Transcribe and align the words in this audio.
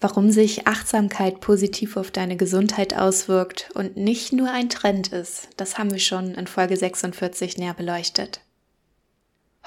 warum 0.00 0.30
sich 0.30 0.66
Achtsamkeit 0.66 1.40
positiv 1.40 1.96
auf 1.96 2.10
deine 2.10 2.36
Gesundheit 2.36 2.96
auswirkt 2.96 3.70
und 3.74 3.96
nicht 3.96 4.32
nur 4.32 4.50
ein 4.50 4.68
Trend 4.68 5.08
ist, 5.08 5.48
das 5.56 5.78
haben 5.78 5.90
wir 5.90 5.98
schon 5.98 6.34
in 6.34 6.46
Folge 6.46 6.76
46 6.76 7.58
näher 7.58 7.74
beleuchtet. 7.74 8.40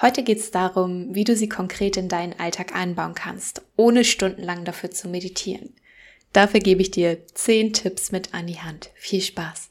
Heute 0.02 0.24
geht 0.24 0.38
es 0.38 0.50
darum, 0.50 1.14
wie 1.14 1.24
du 1.24 1.36
sie 1.36 1.48
konkret 1.48 1.96
in 1.96 2.08
deinen 2.08 2.38
Alltag 2.38 2.74
einbauen 2.74 3.14
kannst, 3.14 3.62
ohne 3.76 4.04
stundenlang 4.04 4.64
dafür 4.64 4.90
zu 4.90 5.08
meditieren. 5.08 5.74
Dafür 6.32 6.58
gebe 6.58 6.82
ich 6.82 6.90
dir 6.90 7.24
10 7.34 7.72
Tipps 7.72 8.10
mit 8.10 8.34
an 8.34 8.48
die 8.48 8.58
Hand. 8.58 8.90
Viel 8.96 9.20
Spaß! 9.20 9.70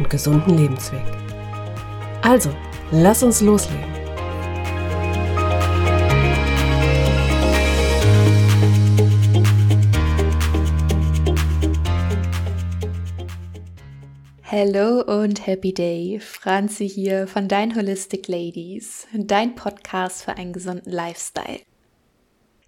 und 0.00 0.08
gesunden 0.08 0.56
Lebensweg. 0.56 1.02
Also, 2.22 2.50
lass 2.90 3.22
uns 3.22 3.40
loslegen. 3.42 3.84
Hallo 14.42 15.02
und 15.02 15.46
Happy 15.46 15.72
Day. 15.72 16.18
Franzi 16.20 16.88
hier 16.88 17.28
von 17.28 17.46
Dein 17.46 17.76
Holistic 17.76 18.26
Ladies, 18.26 19.06
dein 19.12 19.54
Podcast 19.54 20.24
für 20.24 20.36
einen 20.36 20.52
gesunden 20.52 20.90
Lifestyle. 20.90 21.60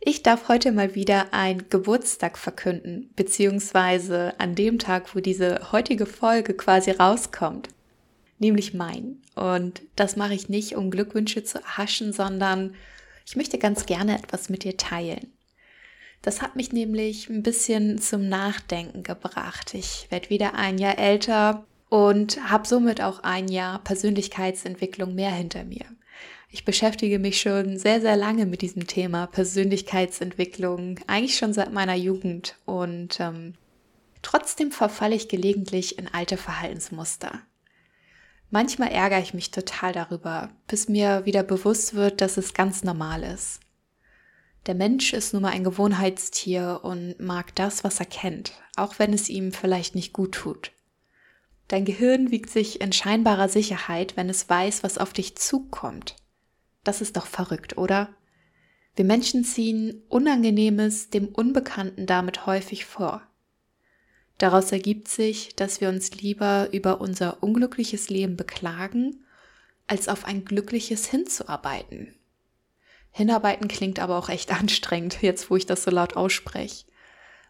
Ich 0.04 0.24
darf 0.24 0.48
heute 0.48 0.72
mal 0.72 0.96
wieder 0.96 1.32
ein 1.32 1.68
Geburtstag 1.70 2.36
verkünden, 2.36 3.10
beziehungsweise 3.14 4.34
an 4.40 4.56
dem 4.56 4.80
Tag, 4.80 5.14
wo 5.14 5.20
diese 5.20 5.70
heutige 5.70 6.06
Folge 6.06 6.54
quasi 6.54 6.90
rauskommt, 6.90 7.68
nämlich 8.40 8.74
mein. 8.74 9.22
Und 9.36 9.82
das 9.94 10.16
mache 10.16 10.34
ich 10.34 10.48
nicht, 10.48 10.74
um 10.74 10.90
Glückwünsche 10.90 11.44
zu 11.44 11.58
erhaschen, 11.58 12.12
sondern 12.12 12.74
ich 13.24 13.36
möchte 13.36 13.58
ganz 13.58 13.86
gerne 13.86 14.18
etwas 14.18 14.48
mit 14.48 14.64
dir 14.64 14.76
teilen. 14.76 15.32
Das 16.20 16.42
hat 16.42 16.56
mich 16.56 16.72
nämlich 16.72 17.28
ein 17.28 17.44
bisschen 17.44 17.98
zum 17.98 18.28
Nachdenken 18.28 19.04
gebracht. 19.04 19.72
Ich 19.72 20.08
werde 20.10 20.30
wieder 20.30 20.56
ein 20.56 20.78
Jahr 20.78 20.98
älter 20.98 21.64
und 21.88 22.50
habe 22.50 22.66
somit 22.66 23.00
auch 23.00 23.22
ein 23.22 23.46
Jahr 23.46 23.78
Persönlichkeitsentwicklung 23.84 25.14
mehr 25.14 25.30
hinter 25.30 25.62
mir. 25.62 25.84
Ich 26.54 26.66
beschäftige 26.66 27.18
mich 27.18 27.40
schon 27.40 27.78
sehr, 27.78 28.02
sehr 28.02 28.14
lange 28.14 28.44
mit 28.44 28.60
diesem 28.60 28.86
Thema 28.86 29.26
Persönlichkeitsentwicklung, 29.26 31.00
eigentlich 31.06 31.38
schon 31.38 31.54
seit 31.54 31.72
meiner 31.72 31.94
Jugend 31.94 32.56
und 32.66 33.18
ähm, 33.20 33.54
trotzdem 34.20 34.70
verfalle 34.70 35.14
ich 35.14 35.28
gelegentlich 35.28 35.98
in 35.98 36.08
alte 36.12 36.36
Verhaltensmuster. 36.36 37.40
Manchmal 38.50 38.90
ärgere 38.90 39.20
ich 39.20 39.32
mich 39.32 39.50
total 39.50 39.94
darüber, 39.94 40.50
bis 40.66 40.90
mir 40.90 41.24
wieder 41.24 41.42
bewusst 41.42 41.94
wird, 41.94 42.20
dass 42.20 42.36
es 42.36 42.52
ganz 42.52 42.84
normal 42.84 43.22
ist. 43.22 43.60
Der 44.66 44.74
Mensch 44.74 45.14
ist 45.14 45.32
nun 45.32 45.40
mal 45.40 45.52
ein 45.52 45.64
Gewohnheitstier 45.64 46.80
und 46.82 47.18
mag 47.18 47.54
das, 47.54 47.82
was 47.82 47.98
er 47.98 48.06
kennt, 48.06 48.52
auch 48.76 48.98
wenn 48.98 49.14
es 49.14 49.30
ihm 49.30 49.52
vielleicht 49.52 49.94
nicht 49.94 50.12
gut 50.12 50.32
tut. 50.32 50.70
Dein 51.68 51.86
Gehirn 51.86 52.30
wiegt 52.30 52.50
sich 52.50 52.82
in 52.82 52.92
scheinbarer 52.92 53.48
Sicherheit, 53.48 54.18
wenn 54.18 54.28
es 54.28 54.50
weiß, 54.50 54.82
was 54.82 54.98
auf 54.98 55.14
dich 55.14 55.36
zukommt. 55.36 56.16
Das 56.84 57.00
ist 57.00 57.16
doch 57.16 57.26
verrückt, 57.26 57.78
oder? 57.78 58.14
Wir 58.96 59.04
Menschen 59.04 59.44
ziehen 59.44 60.02
Unangenehmes 60.08 61.10
dem 61.10 61.28
Unbekannten 61.28 62.06
damit 62.06 62.46
häufig 62.46 62.84
vor. 62.84 63.22
Daraus 64.38 64.72
ergibt 64.72 65.08
sich, 65.08 65.54
dass 65.54 65.80
wir 65.80 65.88
uns 65.88 66.12
lieber 66.20 66.68
über 66.72 67.00
unser 67.00 67.42
unglückliches 67.42 68.10
Leben 68.10 68.36
beklagen, 68.36 69.24
als 69.86 70.08
auf 70.08 70.24
ein 70.24 70.44
glückliches 70.44 71.06
hinzuarbeiten. 71.06 72.14
Hinarbeiten 73.12 73.68
klingt 73.68 73.98
aber 73.98 74.18
auch 74.18 74.28
echt 74.28 74.50
anstrengend, 74.60 75.22
jetzt 75.22 75.50
wo 75.50 75.56
ich 75.56 75.66
das 75.66 75.84
so 75.84 75.90
laut 75.90 76.16
ausspreche. 76.16 76.86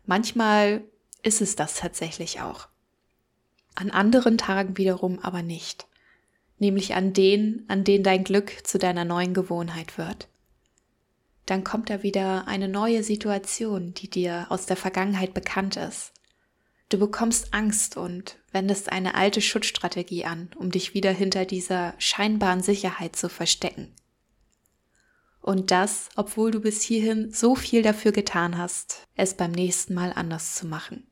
Manchmal 0.04 0.84
ist 1.22 1.40
es 1.40 1.56
das 1.56 1.74
tatsächlich 1.74 2.40
auch. 2.40 2.68
An 3.74 3.90
anderen 3.90 4.36
Tagen 4.36 4.76
wiederum 4.76 5.18
aber 5.20 5.42
nicht 5.42 5.86
nämlich 6.62 6.94
an 6.94 7.12
denen, 7.12 7.64
an 7.68 7.82
denen 7.82 8.04
dein 8.04 8.22
Glück 8.22 8.64
zu 8.64 8.78
deiner 8.78 9.04
neuen 9.04 9.34
Gewohnheit 9.34 9.98
wird. 9.98 10.28
Dann 11.44 11.64
kommt 11.64 11.90
da 11.90 12.04
wieder 12.04 12.46
eine 12.46 12.68
neue 12.68 13.02
Situation, 13.02 13.92
die 13.94 14.08
dir 14.08 14.46
aus 14.48 14.64
der 14.64 14.76
Vergangenheit 14.76 15.34
bekannt 15.34 15.76
ist. 15.76 16.12
Du 16.88 16.98
bekommst 16.98 17.52
Angst 17.52 17.96
und 17.96 18.38
wendest 18.52 18.92
eine 18.92 19.16
alte 19.16 19.40
Schutzstrategie 19.40 20.24
an, 20.24 20.50
um 20.56 20.70
dich 20.70 20.94
wieder 20.94 21.10
hinter 21.10 21.44
dieser 21.44 21.94
scheinbaren 21.98 22.62
Sicherheit 22.62 23.16
zu 23.16 23.28
verstecken. 23.28 23.92
Und 25.40 25.72
das, 25.72 26.10
obwohl 26.14 26.52
du 26.52 26.60
bis 26.60 26.80
hierhin 26.82 27.32
so 27.32 27.56
viel 27.56 27.82
dafür 27.82 28.12
getan 28.12 28.56
hast, 28.56 29.08
es 29.16 29.34
beim 29.34 29.50
nächsten 29.50 29.94
Mal 29.94 30.12
anders 30.12 30.54
zu 30.54 30.66
machen. 30.66 31.08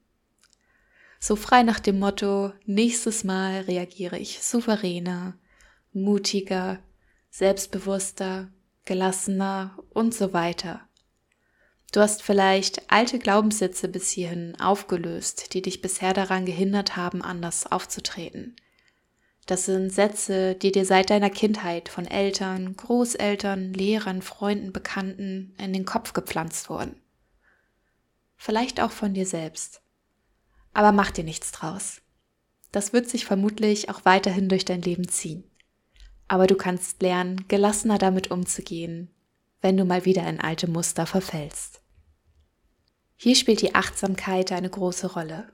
So 1.23 1.37
frei 1.37 1.63
nach 1.63 1.81
dem 1.81 1.99
Motto, 1.99 2.53
nächstes 2.65 3.25
Mal 3.25 3.61
reagiere 3.61 4.19
ich 4.19 4.43
souveräner, 4.43 5.35
mutiger, 5.93 6.79
selbstbewusster, 7.29 8.49
gelassener 8.87 9.79
und 9.91 10.15
so 10.15 10.33
weiter. 10.33 10.81
Du 11.93 12.01
hast 12.01 12.23
vielleicht 12.23 12.91
alte 12.91 13.19
Glaubenssätze 13.19 13.89
bis 13.89 14.11
hierhin 14.11 14.59
aufgelöst, 14.59 15.53
die 15.53 15.61
dich 15.61 15.83
bisher 15.83 16.15
daran 16.15 16.47
gehindert 16.47 16.97
haben, 16.97 17.21
anders 17.21 17.71
aufzutreten. 17.71 18.57
Das 19.45 19.67
sind 19.67 19.91
Sätze, 19.93 20.55
die 20.55 20.73
dir 20.73 20.87
seit 20.87 21.11
deiner 21.11 21.31
Kindheit 21.31 21.91
von 21.91 22.07
Eltern, 22.07 22.77
Großeltern, 22.77 23.75
Lehrern, 23.75 24.23
Freunden, 24.23 24.73
Bekannten 24.73 25.55
in 25.59 25.73
den 25.75 25.85
Kopf 25.85 26.15
gepflanzt 26.15 26.71
wurden. 26.71 26.95
Vielleicht 28.37 28.81
auch 28.81 28.93
von 28.93 29.13
dir 29.13 29.27
selbst. 29.27 29.83
Aber 30.73 30.93
mach 30.93 31.11
dir 31.11 31.25
nichts 31.25 31.53
draus. 31.53 32.01
Das 32.73 32.93
wird 32.93 33.09
sich 33.09 33.25
vermutlich 33.25 33.91
auch 33.91 34.05
weiterhin 34.05 34.49
durch 34.49 34.65
dein 34.65 34.83
Leben 34.83 35.09
ziehen. 35.09 35.45
Aber 36.29 36.47
du 36.47 36.55
kannst 36.55 37.03
lernen, 37.03 37.49
gelassener 37.49 37.99
damit 37.99 38.31
umzugehen, 38.31 39.11
wenn 39.61 39.77
du 39.77 39.85
mal 39.85 40.05
wieder 40.05 40.29
in 40.29 40.41
alte 40.41 40.71
Muster 40.71 41.07
verfällst. 41.07 41.81
Hier 43.17 43.35
spielt 43.35 43.61
die 43.61 43.75
Achtsamkeit 43.75 44.53
eine 44.53 44.71
große 44.71 45.13
Rolle. 45.13 45.53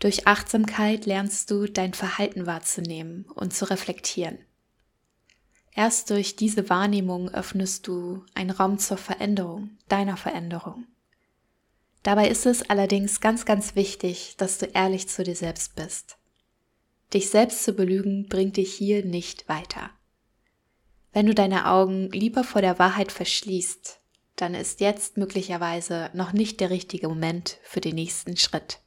Durch 0.00 0.26
Achtsamkeit 0.26 1.06
lernst 1.06 1.50
du 1.50 1.66
dein 1.66 1.94
Verhalten 1.94 2.46
wahrzunehmen 2.46 3.26
und 3.34 3.52
zu 3.52 3.68
reflektieren. 3.68 4.38
Erst 5.74 6.10
durch 6.10 6.36
diese 6.36 6.68
Wahrnehmung 6.68 7.30
öffnest 7.30 7.86
du 7.86 8.24
einen 8.34 8.50
Raum 8.50 8.78
zur 8.78 8.96
Veränderung, 8.96 9.70
deiner 9.88 10.16
Veränderung. 10.16 10.86
Dabei 12.02 12.28
ist 12.28 12.46
es 12.46 12.68
allerdings 12.68 13.20
ganz, 13.20 13.44
ganz 13.44 13.76
wichtig, 13.76 14.34
dass 14.36 14.58
du 14.58 14.66
ehrlich 14.66 15.08
zu 15.08 15.22
dir 15.22 15.36
selbst 15.36 15.76
bist. 15.76 16.16
Dich 17.14 17.30
selbst 17.30 17.62
zu 17.62 17.74
belügen 17.74 18.26
bringt 18.28 18.56
dich 18.56 18.74
hier 18.74 19.04
nicht 19.04 19.48
weiter. 19.48 19.90
Wenn 21.12 21.26
du 21.26 21.34
deine 21.34 21.68
Augen 21.68 22.10
lieber 22.10 22.42
vor 22.42 22.62
der 22.62 22.78
Wahrheit 22.78 23.12
verschließt, 23.12 24.00
dann 24.36 24.54
ist 24.54 24.80
jetzt 24.80 25.18
möglicherweise 25.18 26.10
noch 26.14 26.32
nicht 26.32 26.58
der 26.60 26.70
richtige 26.70 27.08
Moment 27.08 27.58
für 27.62 27.80
den 27.80 27.94
nächsten 27.94 28.36
Schritt. 28.36 28.80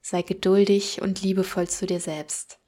Sei 0.00 0.22
geduldig 0.22 1.02
und 1.02 1.20
liebevoll 1.22 1.68
zu 1.68 1.86
dir 1.86 2.00
selbst. 2.00 2.58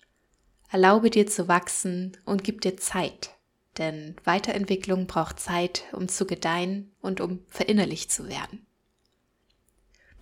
Erlaube 0.68 1.10
dir 1.10 1.26
zu 1.26 1.48
wachsen 1.48 2.16
und 2.24 2.44
gib 2.44 2.60
dir 2.60 2.76
Zeit, 2.76 3.30
denn 3.78 4.16
Weiterentwicklung 4.24 5.06
braucht 5.06 5.38
Zeit, 5.38 5.84
um 5.92 6.08
zu 6.08 6.26
gedeihen 6.26 6.92
und 7.00 7.20
um 7.20 7.44
verinnerlicht 7.46 8.10
zu 8.10 8.28
werden. 8.28 8.66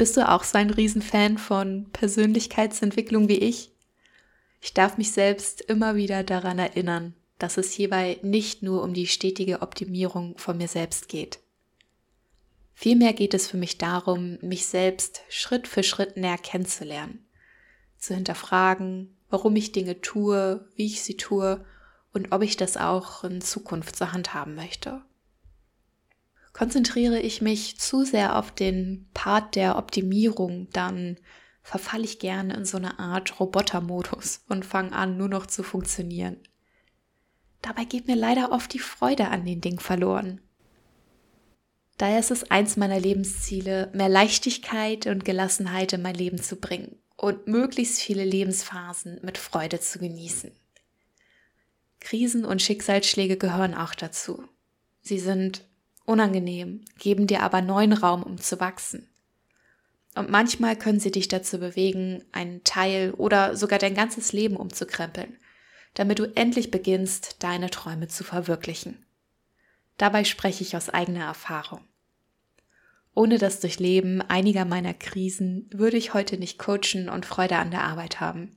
Bist 0.00 0.16
du 0.16 0.26
auch 0.26 0.44
so 0.44 0.56
ein 0.56 0.70
Riesenfan 0.70 1.36
von 1.36 1.90
Persönlichkeitsentwicklung 1.92 3.28
wie 3.28 3.36
ich? 3.36 3.70
Ich 4.62 4.72
darf 4.72 4.96
mich 4.96 5.12
selbst 5.12 5.60
immer 5.60 5.94
wieder 5.94 6.24
daran 6.24 6.58
erinnern, 6.58 7.12
dass 7.36 7.58
es 7.58 7.70
hierbei 7.72 8.18
nicht 8.22 8.62
nur 8.62 8.82
um 8.82 8.94
die 8.94 9.06
stetige 9.06 9.60
Optimierung 9.60 10.38
von 10.38 10.56
mir 10.56 10.68
selbst 10.68 11.10
geht. 11.10 11.40
Vielmehr 12.72 13.12
geht 13.12 13.34
es 13.34 13.46
für 13.46 13.58
mich 13.58 13.76
darum, 13.76 14.38
mich 14.40 14.64
selbst 14.64 15.20
Schritt 15.28 15.68
für 15.68 15.82
Schritt 15.82 16.16
näher 16.16 16.38
kennenzulernen, 16.38 17.26
zu 17.98 18.14
hinterfragen 18.14 19.14
warum 19.28 19.54
ich 19.54 19.72
Dinge 19.72 20.00
tue, 20.00 20.66
wie 20.76 20.86
ich 20.86 21.02
sie 21.02 21.18
tue 21.18 21.62
und 22.14 22.32
ob 22.32 22.40
ich 22.40 22.56
das 22.56 22.78
auch 22.78 23.22
in 23.22 23.42
Zukunft 23.42 23.96
zur 23.96 24.14
Hand 24.14 24.32
haben 24.32 24.54
möchte. 24.54 25.02
Konzentriere 26.60 27.18
ich 27.18 27.40
mich 27.40 27.80
zu 27.80 28.04
sehr 28.04 28.36
auf 28.36 28.50
den 28.50 29.08
Part 29.14 29.56
der 29.56 29.78
Optimierung, 29.78 30.68
dann 30.74 31.16
verfalle 31.62 32.04
ich 32.04 32.18
gerne 32.18 32.52
in 32.52 32.66
so 32.66 32.76
eine 32.76 32.98
Art 32.98 33.40
Robotermodus 33.40 34.44
und 34.46 34.66
fange 34.66 34.92
an, 34.92 35.16
nur 35.16 35.30
noch 35.30 35.46
zu 35.46 35.62
funktionieren. 35.62 36.36
Dabei 37.62 37.84
geht 37.84 38.08
mir 38.08 38.14
leider 38.14 38.52
oft 38.52 38.74
die 38.74 38.78
Freude 38.78 39.28
an 39.28 39.46
den 39.46 39.62
Dingen 39.62 39.78
verloren. 39.78 40.42
Daher 41.96 42.18
ist 42.18 42.30
es 42.30 42.50
eins 42.50 42.76
meiner 42.76 43.00
Lebensziele, 43.00 43.90
mehr 43.94 44.10
Leichtigkeit 44.10 45.06
und 45.06 45.24
Gelassenheit 45.24 45.94
in 45.94 46.02
mein 46.02 46.14
Leben 46.14 46.42
zu 46.42 46.56
bringen 46.56 46.98
und 47.16 47.46
möglichst 47.46 48.00
viele 48.00 48.26
Lebensphasen 48.26 49.18
mit 49.22 49.38
Freude 49.38 49.80
zu 49.80 49.98
genießen. 49.98 50.52
Krisen 52.00 52.44
und 52.44 52.60
Schicksalsschläge 52.60 53.38
gehören 53.38 53.74
auch 53.74 53.94
dazu. 53.94 54.44
Sie 55.00 55.18
sind 55.18 55.69
unangenehm, 56.04 56.84
geben 56.98 57.26
dir 57.26 57.42
aber 57.42 57.62
neuen 57.62 57.92
Raum, 57.92 58.22
um 58.22 58.38
zu 58.38 58.60
wachsen. 58.60 59.08
Und 60.14 60.30
manchmal 60.30 60.76
können 60.76 61.00
sie 61.00 61.10
dich 61.12 61.28
dazu 61.28 61.58
bewegen, 61.58 62.24
einen 62.32 62.64
Teil 62.64 63.12
oder 63.12 63.56
sogar 63.56 63.78
dein 63.78 63.94
ganzes 63.94 64.32
Leben 64.32 64.56
umzukrempeln, 64.56 65.36
damit 65.94 66.18
du 66.18 66.24
endlich 66.34 66.70
beginnst, 66.70 67.36
deine 67.42 67.70
Träume 67.70 68.08
zu 68.08 68.24
verwirklichen. 68.24 69.04
Dabei 69.98 70.24
spreche 70.24 70.64
ich 70.64 70.76
aus 70.76 70.88
eigener 70.88 71.24
Erfahrung. 71.24 71.82
Ohne 73.14 73.38
das 73.38 73.60
Durchleben 73.60 74.22
einiger 74.22 74.64
meiner 74.64 74.94
Krisen 74.94 75.68
würde 75.72 75.96
ich 75.96 76.14
heute 76.14 76.38
nicht 76.38 76.58
coachen 76.58 77.08
und 77.08 77.26
Freude 77.26 77.56
an 77.56 77.70
der 77.70 77.82
Arbeit 77.84 78.20
haben. 78.20 78.56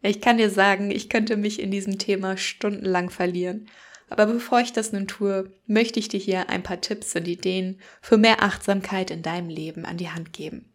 Ich 0.00 0.20
kann 0.20 0.38
dir 0.38 0.48
sagen, 0.48 0.90
ich 0.90 1.08
könnte 1.08 1.36
mich 1.36 1.60
in 1.60 1.70
diesem 1.70 1.98
Thema 1.98 2.36
stundenlang 2.36 3.10
verlieren. 3.10 3.68
Aber 4.10 4.26
bevor 4.26 4.60
ich 4.60 4.72
das 4.72 4.92
nun 4.92 5.06
tue, 5.06 5.52
möchte 5.66 5.98
ich 5.98 6.08
dir 6.08 6.20
hier 6.20 6.48
ein 6.48 6.62
paar 6.62 6.80
Tipps 6.80 7.14
und 7.14 7.28
Ideen 7.28 7.80
für 8.00 8.16
mehr 8.16 8.42
Achtsamkeit 8.42 9.10
in 9.10 9.22
deinem 9.22 9.48
Leben 9.48 9.84
an 9.84 9.98
die 9.98 10.10
Hand 10.10 10.32
geben. 10.32 10.72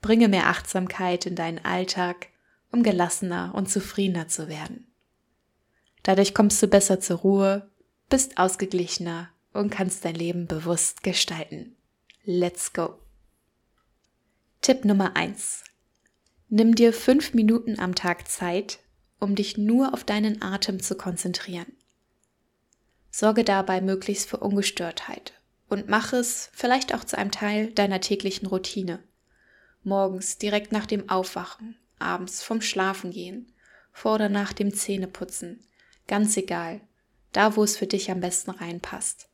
Bringe 0.00 0.28
mehr 0.28 0.46
Achtsamkeit 0.46 1.26
in 1.26 1.36
deinen 1.36 1.62
Alltag, 1.64 2.28
um 2.72 2.82
gelassener 2.82 3.52
und 3.54 3.68
zufriedener 3.68 4.28
zu 4.28 4.48
werden. 4.48 4.86
Dadurch 6.02 6.32
kommst 6.32 6.62
du 6.62 6.68
besser 6.68 7.00
zur 7.00 7.18
Ruhe, 7.18 7.70
bist 8.08 8.38
ausgeglichener 8.38 9.28
und 9.52 9.70
kannst 9.70 10.04
dein 10.04 10.14
Leben 10.14 10.46
bewusst 10.46 11.02
gestalten. 11.02 11.76
Let's 12.24 12.72
go! 12.72 12.98
Tipp 14.62 14.84
Nummer 14.84 15.16
eins: 15.16 15.64
Nimm 16.48 16.74
dir 16.74 16.92
fünf 16.92 17.34
Minuten 17.34 17.78
am 17.78 17.94
Tag 17.94 18.28
Zeit, 18.28 18.78
um 19.18 19.34
dich 19.34 19.58
nur 19.58 19.92
auf 19.92 20.04
deinen 20.04 20.40
Atem 20.40 20.82
zu 20.82 20.96
konzentrieren. 20.96 21.72
Sorge 23.10 23.44
dabei 23.44 23.80
möglichst 23.80 24.28
für 24.28 24.38
Ungestörtheit 24.38 25.34
und 25.68 25.88
mach 25.88 26.12
es 26.12 26.50
vielleicht 26.52 26.94
auch 26.94 27.04
zu 27.04 27.16
einem 27.18 27.30
Teil 27.30 27.72
deiner 27.72 28.00
täglichen 28.00 28.46
Routine. 28.46 29.02
Morgens 29.82 30.38
direkt 30.38 30.72
nach 30.72 30.86
dem 30.86 31.08
Aufwachen, 31.08 31.76
abends 31.98 32.42
vom 32.42 32.60
Schlafengehen, 32.60 33.52
vor 33.92 34.16
oder 34.16 34.28
nach 34.28 34.52
dem 34.52 34.72
Zähneputzen, 34.74 35.64
ganz 36.06 36.36
egal, 36.36 36.80
da 37.32 37.56
wo 37.56 37.64
es 37.64 37.76
für 37.76 37.86
dich 37.86 38.10
am 38.10 38.20
besten 38.20 38.50
reinpasst. 38.50 39.28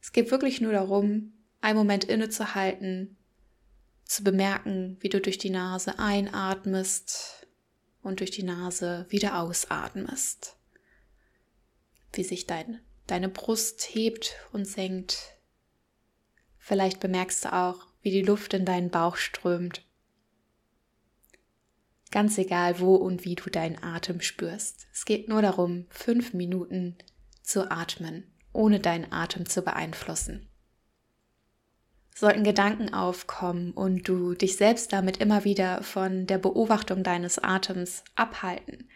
Es 0.00 0.12
geht 0.12 0.30
wirklich 0.30 0.60
nur 0.60 0.72
darum, 0.72 1.32
einen 1.60 1.78
Moment 1.78 2.04
innezuhalten, 2.04 3.16
zu 4.04 4.24
bemerken, 4.24 4.96
wie 5.00 5.10
du 5.10 5.20
durch 5.20 5.38
die 5.38 5.50
Nase 5.50 5.98
einatmest 5.98 7.46
und 8.02 8.20
durch 8.20 8.30
die 8.30 8.42
Nase 8.42 9.06
wieder 9.10 9.38
ausatmest. 9.38 10.56
Wie 12.14 12.24
sich 12.24 12.46
dein, 12.46 12.80
deine 13.08 13.28
Brust 13.28 13.82
hebt 13.82 14.36
und 14.52 14.66
senkt. 14.66 15.34
Vielleicht 16.56 17.00
bemerkst 17.00 17.44
du 17.44 17.52
auch, 17.52 17.86
wie 18.00 18.10
die 18.10 18.22
Luft 18.22 18.54
in 18.54 18.64
deinen 18.64 18.90
Bauch 18.90 19.16
strömt. 19.16 19.84
Ganz 22.10 22.38
egal, 22.38 22.80
wo 22.80 22.94
und 22.94 23.24
wie 23.24 23.34
du 23.34 23.50
deinen 23.50 23.82
Atem 23.82 24.20
spürst. 24.20 24.86
Es 24.92 25.04
geht 25.04 25.28
nur 25.28 25.42
darum, 25.42 25.86
fünf 25.90 26.32
Minuten 26.32 26.96
zu 27.42 27.70
atmen 27.70 28.24
ohne 28.52 28.80
deinen 28.80 29.12
Atem 29.12 29.46
zu 29.46 29.62
beeinflussen. 29.62 30.48
Sollten 32.14 32.42
Gedanken 32.42 32.92
aufkommen 32.92 33.70
und 33.70 34.08
du 34.08 34.34
dich 34.34 34.56
selbst 34.56 34.92
damit 34.92 35.18
immer 35.18 35.44
wieder 35.44 35.82
von 35.82 36.26
der 36.26 36.38
Beobachtung 36.38 37.04
deines 37.04 37.38
Atems 37.38 38.02
abhalten, 38.16 38.90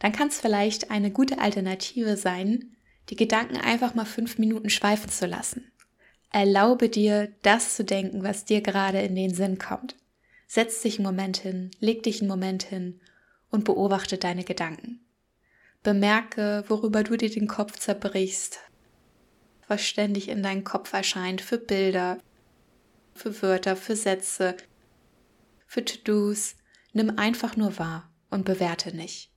dann 0.00 0.10
kann 0.10 0.28
es 0.28 0.40
vielleicht 0.40 0.90
eine 0.90 1.12
gute 1.12 1.38
Alternative 1.38 2.16
sein, 2.16 2.73
die 3.10 3.16
Gedanken 3.16 3.56
einfach 3.56 3.94
mal 3.94 4.04
fünf 4.04 4.38
Minuten 4.38 4.70
schweifen 4.70 5.10
zu 5.10 5.26
lassen. 5.26 5.70
Erlaube 6.30 6.88
dir, 6.88 7.32
das 7.42 7.76
zu 7.76 7.84
denken, 7.84 8.24
was 8.24 8.44
dir 8.44 8.60
gerade 8.60 9.00
in 9.00 9.14
den 9.14 9.34
Sinn 9.34 9.58
kommt. 9.58 9.96
Setz 10.46 10.82
dich 10.82 10.98
einen 10.98 11.06
Moment 11.06 11.36
hin, 11.36 11.70
leg 11.80 12.02
dich 12.02 12.20
einen 12.20 12.28
Moment 12.28 12.64
hin 12.64 13.00
und 13.50 13.64
beobachte 13.64 14.18
deine 14.18 14.44
Gedanken. 14.44 15.00
Bemerke, 15.82 16.64
worüber 16.68 17.02
du 17.02 17.16
dir 17.16 17.30
den 17.30 17.46
Kopf 17.46 17.78
zerbrichst, 17.78 18.58
was 19.68 19.82
ständig 19.82 20.28
in 20.28 20.42
deinen 20.42 20.64
Kopf 20.64 20.92
erscheint 20.92 21.40
für 21.40 21.58
Bilder, 21.58 22.18
für 23.14 23.42
Wörter, 23.42 23.76
für 23.76 23.96
Sätze, 23.96 24.56
für 25.66 25.84
To-Dos. 25.84 26.56
Nimm 26.92 27.18
einfach 27.18 27.56
nur 27.56 27.78
wahr 27.78 28.10
und 28.30 28.44
bewerte 28.44 28.96
nicht. 28.96 29.33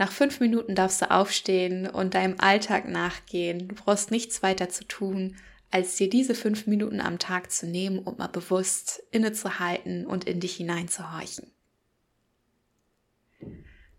Nach 0.00 0.10
fünf 0.10 0.40
Minuten 0.40 0.74
darfst 0.74 1.02
du 1.02 1.10
aufstehen 1.10 1.86
und 1.86 2.14
deinem 2.14 2.36
Alltag 2.40 2.88
nachgehen. 2.88 3.68
Du 3.68 3.74
brauchst 3.74 4.10
nichts 4.10 4.42
weiter 4.42 4.70
zu 4.70 4.84
tun, 4.84 5.36
als 5.70 5.96
dir 5.96 6.08
diese 6.08 6.34
fünf 6.34 6.66
Minuten 6.66 7.02
am 7.02 7.18
Tag 7.18 7.52
zu 7.52 7.66
nehmen, 7.66 7.98
um 7.98 8.16
mal 8.16 8.28
bewusst 8.28 9.02
innezuhalten 9.10 10.06
und 10.06 10.24
in 10.24 10.40
dich 10.40 10.56
hineinzuhorchen. 10.56 11.50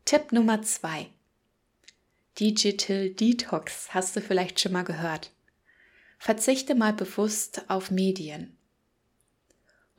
Tipp 0.03 0.31
Nummer 0.31 0.63
zwei. 0.63 1.05
Digital 2.39 3.11
Detox 3.11 3.93
hast 3.93 4.15
du 4.15 4.21
vielleicht 4.21 4.59
schon 4.59 4.71
mal 4.71 4.83
gehört. 4.83 5.29
Verzichte 6.17 6.73
mal 6.73 6.93
bewusst 6.93 7.69
auf 7.69 7.91
Medien, 7.91 8.57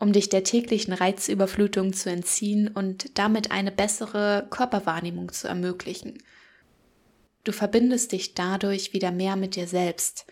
um 0.02 0.12
dich 0.12 0.28
der 0.28 0.42
täglichen 0.42 0.92
Reizüberflutung 0.92 1.92
zu 1.92 2.10
entziehen 2.10 2.66
und 2.66 3.16
damit 3.20 3.52
eine 3.52 3.70
bessere 3.70 4.48
Körperwahrnehmung 4.50 5.30
zu 5.30 5.46
ermöglichen. 5.46 6.18
Du 7.44 7.52
verbindest 7.52 8.10
dich 8.10 8.34
dadurch 8.34 8.92
wieder 8.92 9.12
mehr 9.12 9.36
mit 9.36 9.54
dir 9.54 9.68
selbst, 9.68 10.26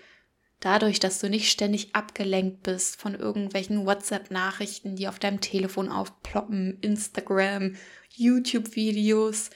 dadurch, 0.58 0.98
dass 0.98 1.20
du 1.20 1.30
nicht 1.30 1.52
ständig 1.52 1.94
abgelenkt 1.94 2.64
bist 2.64 3.00
von 3.00 3.14
irgendwelchen 3.14 3.86
WhatsApp-Nachrichten, 3.86 4.96
die 4.96 5.06
auf 5.06 5.20
deinem 5.20 5.40
Telefon 5.40 5.88
aufploppen, 5.88 6.78
Instagram, 6.80 7.76
YouTube-Videos, 8.16 9.50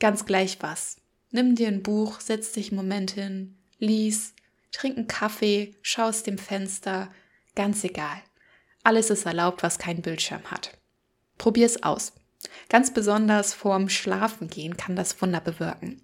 ganz 0.00 0.26
gleich 0.26 0.58
was. 0.60 0.96
Nimm 1.30 1.54
dir 1.54 1.68
ein 1.68 1.84
Buch, 1.84 2.18
setz 2.18 2.50
dich 2.50 2.72
einen 2.72 2.78
Moment 2.78 3.12
hin, 3.12 3.56
lies, 3.78 4.34
trink 4.72 4.96
einen 4.96 5.06
Kaffee, 5.06 5.76
schau 5.82 6.08
aus 6.08 6.24
dem 6.24 6.36
Fenster, 6.36 7.12
ganz 7.54 7.84
egal. 7.84 8.20
Alles 8.86 9.10
ist 9.10 9.26
erlaubt, 9.26 9.64
was 9.64 9.80
keinen 9.80 10.00
Bildschirm 10.00 10.44
hat. 10.44 10.78
Probier's 11.38 11.82
aus. 11.82 12.12
Ganz 12.68 12.94
besonders 12.94 13.52
vorm 13.52 13.88
Schlafengehen 13.88 14.76
kann 14.76 14.94
das 14.94 15.20
Wunder 15.20 15.40
bewirken. 15.40 16.02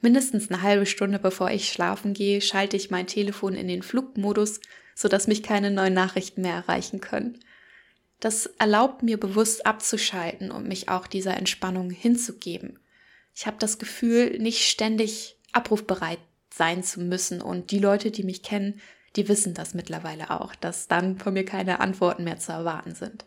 Mindestens 0.00 0.52
eine 0.52 0.62
halbe 0.62 0.86
Stunde 0.86 1.18
bevor 1.18 1.50
ich 1.50 1.72
schlafen 1.72 2.14
gehe, 2.14 2.40
schalte 2.40 2.76
ich 2.76 2.92
mein 2.92 3.08
Telefon 3.08 3.54
in 3.54 3.66
den 3.66 3.82
Flugmodus, 3.82 4.60
sodass 4.94 5.26
mich 5.26 5.42
keine 5.42 5.72
neuen 5.72 5.94
Nachrichten 5.94 6.42
mehr 6.42 6.54
erreichen 6.54 7.00
können. 7.00 7.40
Das 8.20 8.46
erlaubt 8.60 9.02
mir 9.02 9.18
bewusst 9.18 9.66
abzuschalten 9.66 10.52
und 10.52 10.68
mich 10.68 10.88
auch 10.88 11.08
dieser 11.08 11.36
Entspannung 11.36 11.90
hinzugeben. 11.90 12.78
Ich 13.34 13.48
habe 13.48 13.56
das 13.58 13.80
Gefühl, 13.80 14.38
nicht 14.38 14.68
ständig 14.68 15.38
abrufbereit 15.50 16.20
sein 16.54 16.84
zu 16.84 17.00
müssen. 17.00 17.42
Und 17.42 17.72
die 17.72 17.80
Leute, 17.80 18.12
die 18.12 18.22
mich 18.22 18.44
kennen, 18.44 18.80
die 19.16 19.28
wissen 19.28 19.54
das 19.54 19.74
mittlerweile 19.74 20.30
auch, 20.30 20.54
dass 20.54 20.88
dann 20.88 21.18
von 21.18 21.34
mir 21.34 21.44
keine 21.44 21.80
Antworten 21.80 22.24
mehr 22.24 22.38
zu 22.38 22.52
erwarten 22.52 22.94
sind. 22.94 23.24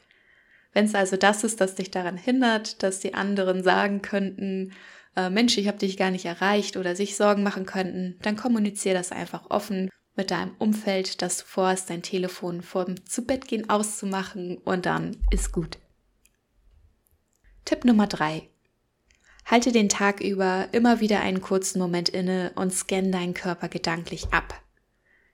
Wenn 0.74 0.86
es 0.86 0.96
also 0.96 1.18
das 1.18 1.44
ist, 1.44 1.62
das 1.62 1.76
dich 1.76 1.92
daran 1.92 2.18
hindert, 2.18 2.84
dass 2.84 3.00
die 3.00 3.14
anderen 3.14 3.64
sagen 3.64 4.02
könnten, 4.02 4.74
äh, 5.16 5.30
Mensch, 5.30 5.58
ich 5.58 5.68
habe 5.68 5.80
dich 5.80 5.98
gar 5.98 6.12
nicht 6.12 6.26
erreicht 6.26 6.78
oder 6.78 6.96
sich 6.96 7.16
Sorgen 7.16 7.44
machen 7.44 7.66
könnten, 7.66 8.18
dann 8.22 8.36
kommuniziere 8.36 8.96
das 8.96 9.12
einfach 9.12 9.50
offen 9.50 9.90
mit 10.16 10.32
deinem 10.32 10.56
Umfeld, 10.60 11.22
dass 11.22 11.38
du 11.38 11.46
vorhast, 11.46 11.90
dein 11.90 12.02
Telefon 12.04 12.62
vorm 12.62 13.06
Zubettgehen 13.06 13.70
auszumachen 13.70 14.58
und 14.58 14.86
dann 14.86 15.18
ist 15.32 15.52
gut. 15.52 15.78
Tipp 17.66 17.86
Nummer 17.86 18.08
drei: 18.08 18.50
Halte 19.46 19.72
den 19.72 19.90
Tag 19.90 20.22
über 20.22 20.68
immer 20.74 21.00
wieder 21.00 21.22
einen 21.22 21.42
kurzen 21.42 21.80
Moment 21.80 22.10
inne 22.10 22.52
und 22.56 22.74
scanne 22.74 23.12
deinen 23.12 23.34
Körper 23.34 23.70
gedanklich 23.70 24.28
ab. 24.32 24.62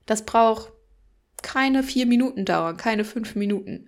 Das 0.05 0.25
braucht 0.25 0.71
keine 1.41 1.83
vier 1.83 2.05
Minuten 2.05 2.45
dauern, 2.45 2.77
keine 2.77 3.05
fünf 3.05 3.35
Minuten. 3.35 3.87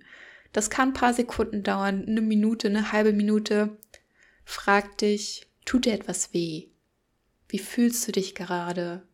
Das 0.52 0.70
kann 0.70 0.90
ein 0.90 0.94
paar 0.94 1.12
Sekunden 1.12 1.62
dauern, 1.62 2.04
eine 2.06 2.20
Minute, 2.20 2.68
eine 2.68 2.92
halbe 2.92 3.12
Minute. 3.12 3.76
Frag 4.44 4.98
dich, 4.98 5.46
tut 5.64 5.84
dir 5.84 5.92
etwas 5.92 6.32
weh? 6.32 6.68
Wie 7.48 7.58
fühlst 7.58 8.06
du 8.06 8.12
dich 8.12 8.34
gerade? 8.34 9.06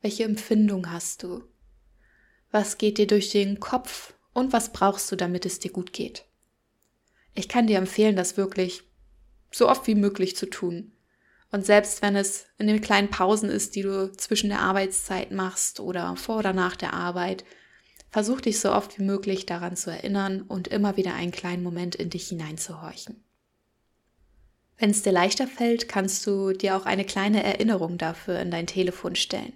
Welche 0.00 0.24
Empfindung 0.24 0.90
hast 0.90 1.22
du? 1.22 1.44
Was 2.50 2.78
geht 2.78 2.98
dir 2.98 3.06
durch 3.06 3.30
den 3.30 3.60
Kopf 3.60 4.14
und 4.32 4.52
was 4.52 4.72
brauchst 4.72 5.10
du, 5.10 5.16
damit 5.16 5.46
es 5.46 5.58
dir 5.58 5.72
gut 5.72 5.92
geht? 5.92 6.24
Ich 7.34 7.48
kann 7.48 7.66
dir 7.66 7.78
empfehlen, 7.78 8.16
das 8.16 8.36
wirklich 8.36 8.82
so 9.50 9.68
oft 9.68 9.86
wie 9.86 9.94
möglich 9.94 10.36
zu 10.36 10.46
tun. 10.46 10.92
Und 11.56 11.64
selbst 11.64 12.02
wenn 12.02 12.16
es 12.16 12.44
in 12.58 12.66
den 12.66 12.82
kleinen 12.82 13.08
Pausen 13.08 13.48
ist, 13.48 13.76
die 13.76 13.80
du 13.80 14.12
zwischen 14.12 14.50
der 14.50 14.60
Arbeitszeit 14.60 15.30
machst 15.30 15.80
oder 15.80 16.14
vor 16.16 16.40
oder 16.40 16.52
nach 16.52 16.76
der 16.76 16.92
Arbeit, 16.92 17.46
versuch 18.10 18.42
dich 18.42 18.60
so 18.60 18.70
oft 18.72 18.98
wie 18.98 19.02
möglich 19.02 19.46
daran 19.46 19.74
zu 19.74 19.90
erinnern 19.90 20.42
und 20.42 20.68
immer 20.68 20.98
wieder 20.98 21.14
einen 21.14 21.30
kleinen 21.30 21.62
Moment 21.62 21.94
in 21.94 22.10
dich 22.10 22.28
hineinzuhorchen. 22.28 23.24
Wenn 24.76 24.90
es 24.90 25.00
dir 25.00 25.12
leichter 25.12 25.46
fällt, 25.46 25.88
kannst 25.88 26.26
du 26.26 26.52
dir 26.52 26.76
auch 26.76 26.84
eine 26.84 27.06
kleine 27.06 27.42
Erinnerung 27.42 27.96
dafür 27.96 28.38
in 28.38 28.50
dein 28.50 28.66
Telefon 28.66 29.16
stellen. 29.16 29.54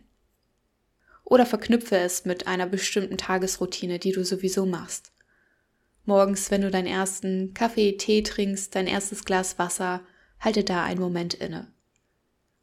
Oder 1.24 1.44
verknüpfe 1.44 1.98
es 1.98 2.24
mit 2.24 2.46
einer 2.46 2.66
bestimmten 2.66 3.18
Tagesroutine, 3.18 3.98
die 3.98 4.12
du 4.12 4.24
sowieso 4.24 4.64
machst. 4.64 5.12
Morgens, 6.06 6.50
wenn 6.50 6.62
du 6.62 6.70
deinen 6.70 6.86
ersten 6.86 7.52
Kaffee, 7.52 7.98
Tee 7.98 8.22
trinkst, 8.22 8.74
dein 8.74 8.86
erstes 8.86 9.26
Glas 9.26 9.58
Wasser, 9.58 10.00
halte 10.38 10.64
da 10.64 10.82
einen 10.82 11.00
Moment 11.00 11.34
inne. 11.34 11.70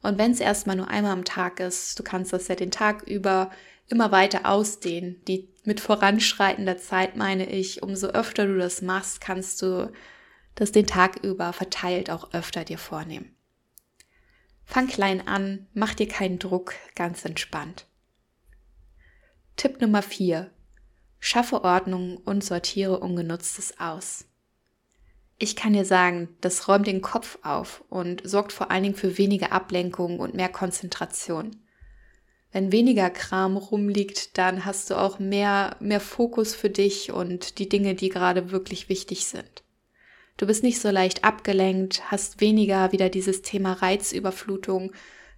Und 0.02 0.18
wenn 0.18 0.32
es 0.32 0.40
erstmal 0.40 0.76
nur 0.76 0.90
einmal 0.90 1.12
am 1.12 1.26
Tag 1.26 1.60
ist, 1.60 1.98
du 2.00 2.04
kannst 2.04 2.34
das 2.34 2.48
ja 2.48 2.56
den 2.56 2.72
Tag 2.72 3.04
über 3.04 3.52
immer 3.90 4.12
weiter 4.12 4.50
ausdehnen. 4.50 5.22
Die 5.28 5.50
mit 5.64 5.80
voranschreitender 5.80 6.78
Zeit 6.78 7.16
meine 7.16 7.50
ich, 7.50 7.84
umso 7.84 8.08
öfter 8.08 8.46
du 8.46 8.58
das 8.58 8.82
machst, 8.82 9.22
kannst 9.22 9.62
du 9.62 9.92
das 10.56 10.72
den 10.72 10.88
Tag 10.88 11.24
über 11.24 11.54
verteilt 11.54 12.10
auch 12.10 12.34
öfter 12.34 12.64
dir 12.64 12.78
vornehmen. 12.78 13.36
Fang 14.66 14.88
klein 14.88 15.26
an, 15.26 15.68
mach 15.74 15.94
dir 15.94 16.08
keinen 16.08 16.40
Druck, 16.40 16.74
ganz 16.96 17.24
entspannt. 17.24 17.86
Tipp 19.56 19.80
Nummer 19.82 20.02
4. 20.02 20.52
Schaffe 21.20 21.64
Ordnung 21.64 22.18
und 22.18 22.44
sortiere 22.44 23.00
Ungenutztes 23.00 23.80
aus. 23.80 24.26
Ich 25.40 25.56
kann 25.56 25.74
dir 25.74 25.86
sagen, 25.86 26.30
das 26.42 26.68
räumt 26.68 26.88
den 26.88 27.02
Kopf 27.02 27.38
auf 27.44 27.84
und 27.90 28.28
sorgt 28.28 28.52
vor 28.52 28.72
allen 28.72 28.84
Dingen 28.84 28.96
für 28.96 29.20
weniger 29.20 29.52
Ablenkung 29.52 30.20
und 30.20 30.34
mehr 30.34 30.50
Konzentration. 30.50 31.56
Wenn 32.52 32.72
weniger 32.72 33.12
Kram 33.12 33.56
rumliegt, 33.56 34.38
dann 34.38 34.66
hast 34.66 34.90
du 34.90 34.96
auch 34.96 35.20
mehr, 35.20 35.76
mehr 35.80 36.00
Fokus 36.00 36.56
für 36.56 36.72
dich 36.72 37.12
und 37.12 37.60
die 37.60 37.70
Dinge, 37.70 37.94
die 37.94 38.10
gerade 38.10 38.52
wirklich 38.52 38.90
wichtig 38.90 39.28
sind. 39.28 39.64
Du 40.38 40.48
bist 40.48 40.64
nicht 40.64 40.80
so 40.80 40.90
leicht 40.90 41.24
abgelenkt, 41.24 42.10
hast 42.10 42.42
weniger 42.42 42.92
wieder 42.92 43.10
dieses 43.10 43.44
Thema 43.44 43.74
Reizüberflutung, 43.74 44.92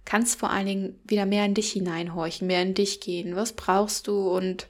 kannst 0.06 0.38
vor 0.38 0.50
allen 0.50 0.66
Dingen 0.66 1.00
wieder 1.04 1.26
mehr 1.26 1.44
in 1.44 1.54
dich 1.54 1.72
hineinhorchen, 1.72 2.46
mehr 2.46 2.62
in 2.62 2.74
dich 2.74 3.00
gehen. 3.00 3.36
Was 3.36 3.52
brauchst 3.52 4.06
du 4.06 4.30
und 4.30 4.66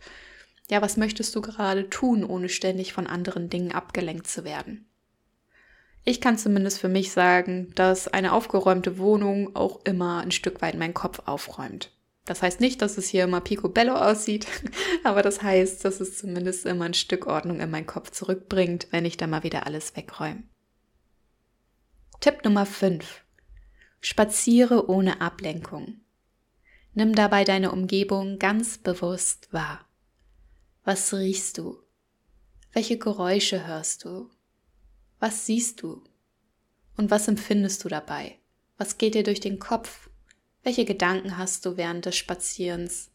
ja, 0.71 0.83
was 0.83 0.97
möchtest 0.97 1.37
du 1.37 1.41
gerade 1.41 1.89
tun, 1.89 2.25
ohne 2.25 2.49
ständig 2.49 2.93
von 2.93 3.07
anderen 3.07 3.49
Dingen 3.49 3.73
abgelenkt 3.73 4.27
zu 4.27 4.45
werden? 4.45 4.90
Ich 6.05 6.21
kann 6.21 6.39
zumindest 6.39 6.81
für 6.81 6.89
mich 6.89 7.13
sagen, 7.13 7.73
dass 7.75 8.09
eine 8.09 8.33
aufgeräumte 8.33 8.99
Wohnung 8.99 9.55
auch 9.55 9.85
immer 9.85 10.21
ein 10.21 10.31
Stück 10.31 10.63
weit 10.63 10.77
meinen 10.77 10.95
Kopf 10.95 11.23
aufräumt. 11.27 11.93
Das 12.25 12.43
heißt 12.43 12.61
nicht, 12.61 12.81
dass 12.81 12.97
es 12.97 13.09
hier 13.09 13.25
immer 13.25 13.41
picobello 13.41 13.95
aussieht, 13.95 14.47
aber 15.05 15.23
das 15.23 15.43
heißt, 15.43 15.85
dass 15.85 16.01
es 16.01 16.17
zumindest 16.17 16.65
immer 16.65 16.85
ein 16.85 16.95
Stück 16.95 17.27
Ordnung 17.27 17.61
in 17.61 17.71
meinen 17.71 17.87
Kopf 17.87 18.11
zurückbringt, 18.11 18.89
wenn 18.91 19.05
ich 19.05 19.17
da 19.17 19.27
mal 19.27 19.43
wieder 19.43 19.67
alles 19.67 19.97
wegräume. 19.97 20.43
Tipp 22.21 22.45
Nummer 22.45 22.67
5. 22.67 23.25
Spaziere 24.01 24.89
ohne 24.89 25.21
Ablenkung. 25.21 26.01
Nimm 26.95 27.15
dabei 27.15 27.45
deine 27.45 27.73
Umgebung 27.73 28.39
ganz 28.39 28.79
bewusst 28.79 29.53
wahr. 29.53 29.87
Was 30.85 31.13
riechst 31.15 31.59
du? 31.59 31.79
Welche 32.73 32.99
Geräusche 32.99 33.67
hörst 33.67 34.05
du? 34.05 34.31
Was 35.21 35.45
siehst 35.45 35.83
du? 35.83 36.03
Und 36.97 37.11
was 37.11 37.29
empfindest 37.29 37.85
du 37.85 37.89
dabei? 37.89 38.39
Was 38.79 38.97
geht 38.97 39.15
dir 39.15 39.23
durch 39.23 39.41
den 39.41 39.59
Kopf? 39.59 40.09
Welche 40.63 40.87
Gedanken 40.87 41.37
hast 41.37 41.67
du 41.67 41.77
während 41.77 42.07
des 42.07 42.17
Spazierens? 42.17 43.11